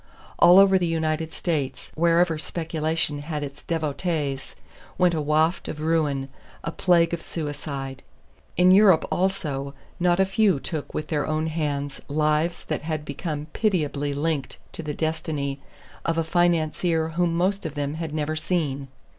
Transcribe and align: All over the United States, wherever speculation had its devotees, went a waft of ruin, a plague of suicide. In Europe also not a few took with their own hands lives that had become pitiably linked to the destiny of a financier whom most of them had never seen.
All 0.39 0.57
over 0.57 0.79
the 0.79 0.87
United 0.87 1.31
States, 1.31 1.91
wherever 1.93 2.39
speculation 2.39 3.19
had 3.19 3.43
its 3.43 3.61
devotees, 3.61 4.55
went 4.97 5.13
a 5.13 5.21
waft 5.21 5.67
of 5.67 5.79
ruin, 5.79 6.27
a 6.63 6.71
plague 6.71 7.13
of 7.13 7.21
suicide. 7.21 8.01
In 8.57 8.71
Europe 8.71 9.07
also 9.11 9.75
not 9.99 10.19
a 10.19 10.25
few 10.25 10.59
took 10.59 10.95
with 10.95 11.09
their 11.09 11.27
own 11.27 11.45
hands 11.45 12.01
lives 12.07 12.65
that 12.65 12.81
had 12.81 13.05
become 13.05 13.45
pitiably 13.53 14.11
linked 14.11 14.57
to 14.71 14.81
the 14.81 14.95
destiny 14.95 15.61
of 16.03 16.17
a 16.17 16.23
financier 16.23 17.09
whom 17.09 17.35
most 17.37 17.63
of 17.67 17.75
them 17.75 17.93
had 17.93 18.11
never 18.11 18.35
seen. 18.35 18.87